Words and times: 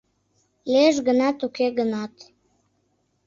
Лиеш 0.71 0.97
гынат, 1.07 1.37
уке 1.45 1.67
гынат 1.77 2.13